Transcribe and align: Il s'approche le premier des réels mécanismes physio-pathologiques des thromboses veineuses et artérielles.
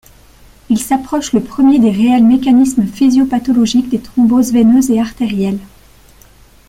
Il 0.71 0.79
s'approche 0.79 1.31
le 1.31 1.43
premier 1.43 1.77
des 1.77 1.91
réels 1.91 2.23
mécanismes 2.23 2.87
physio-pathologiques 2.87 3.89
des 3.89 3.99
thromboses 4.01 4.51
veineuses 4.51 4.89
et 4.89 4.99
artérielles. 4.99 5.59